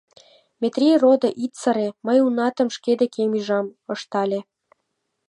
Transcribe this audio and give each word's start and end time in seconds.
—Метрий 0.61 0.97
родо, 1.03 1.29
ит 1.43 1.53
сыре, 1.61 1.87
мый 2.05 2.17
унатым 2.27 2.67
шке 2.75 2.91
декем 2.99 3.31
ӱжам,— 3.39 3.65
ыштале. 3.93 4.39